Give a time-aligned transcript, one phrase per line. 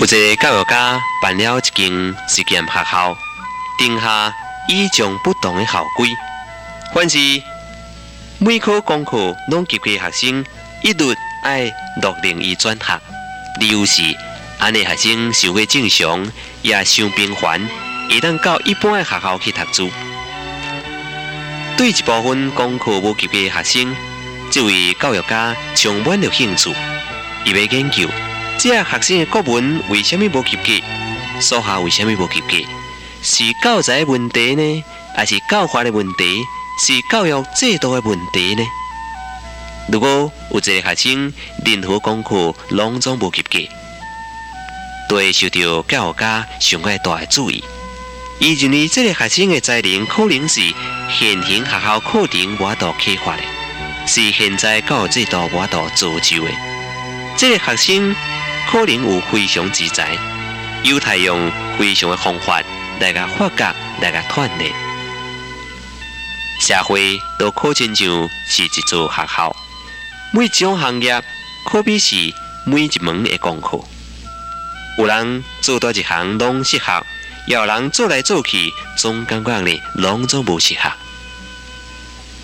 [0.00, 1.92] 有一个教育家办了一间
[2.26, 3.14] 实验学校，
[3.76, 4.34] 定下
[4.70, 6.08] 与众不同的校规。
[6.94, 7.18] 凡是
[8.38, 10.44] 每科功课拢及格学生，
[10.82, 11.14] 一律
[11.44, 12.98] 爱六零一转学。
[13.60, 14.02] 理由是，
[14.58, 17.60] 安尼学生生活正常，也伤平凡，
[18.08, 19.90] 会当到一般的学校去读书。
[21.76, 23.96] 对一部分功课无及格的学生，
[24.50, 26.74] 这位教育家充满了兴趣，
[27.44, 28.08] 伊要研究。
[28.62, 30.84] 这学生的国文为什么无及格？
[31.40, 32.68] 数学为什么无及格？
[33.22, 34.84] 是教材问题呢，
[35.16, 36.42] 还是教法的问题？
[36.78, 38.62] 是教育制度的问题呢？
[39.90, 41.32] 如果有一个学生
[41.64, 43.66] 任何功课拢总无及格，
[45.08, 47.64] 都会受到教育家上个大的注意。
[48.40, 50.60] 伊认为这个学生的才能可能是
[51.08, 53.42] 现行学校课程无法度启发的，
[54.06, 56.50] 是现在教育制度无法度造就的。
[57.38, 58.14] 这个学生。
[58.68, 60.16] 可能有非常之才，
[60.84, 62.62] 犹太用非常的方法
[63.00, 63.64] 来甲发掘、
[64.00, 64.72] 来甲锻炼。
[66.60, 69.56] 社会都可亲像是一座学校，
[70.32, 71.22] 每一种行业
[71.64, 72.14] 可比是
[72.64, 73.80] 每一门的功课。
[74.98, 77.04] 有人做多一行拢适合，
[77.46, 80.92] 有人做来做去总感觉呢拢总无适合。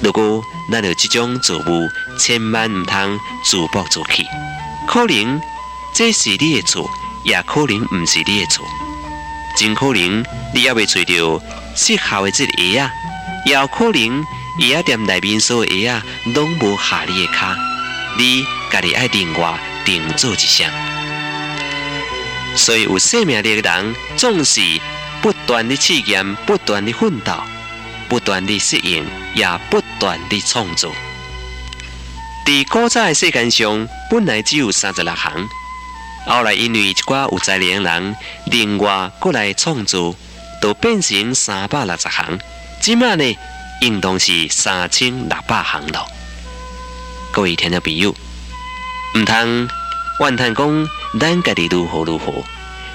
[0.01, 1.89] 如果咱有这种作物，
[2.19, 4.27] 千万唔通自暴自弃，
[4.89, 5.41] 可能。
[5.97, 6.87] 这是你的错，
[7.25, 8.67] 也可能不是你的错。
[9.57, 10.23] 真可能
[10.55, 11.43] 你也未找到
[11.75, 12.91] 适合的这个鞋啊，
[13.47, 14.23] 也有可能
[14.61, 16.03] 鞋店内面所有鞋啊，
[16.35, 17.57] 拢无下你的卡。
[18.19, 20.71] 你家己爱另外定做一双。
[22.55, 24.61] 所以有生命力的人，总是
[25.23, 27.33] 不断的试验，不断的奋斗，
[28.07, 29.03] 不断的适应，
[29.35, 30.91] 也不断的创造。
[32.45, 35.33] 在古早的世界上，本来只有三十六行。
[36.27, 38.17] 后来，因为一寡有才能人
[38.47, 40.15] 另外过来创作，
[40.61, 42.39] 都变成三百六十行。
[42.81, 43.39] 即卖呢，
[43.81, 46.05] 应当是三千六百行了。
[47.33, 48.15] 各位听众朋友，
[49.17, 49.69] 唔通
[50.21, 50.89] 怨叹讲
[51.21, 52.45] 咱家己如何如何，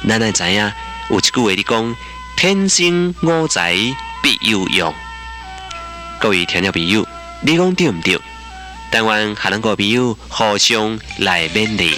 [0.07, 0.71] 咱爱知影
[1.09, 1.95] 有一句话你讲：
[2.35, 3.73] 天生我材
[4.21, 4.93] 必有用。
[6.19, 7.07] 各位听众朋友，
[7.41, 8.19] 你讲对唔对？
[8.91, 11.97] 但愿下两个朋友互相来勉励。